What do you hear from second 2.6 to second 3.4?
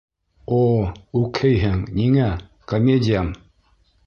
комедиям?